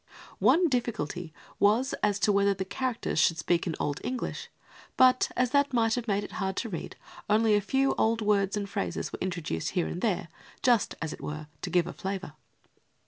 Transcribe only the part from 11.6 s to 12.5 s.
to give a flavour.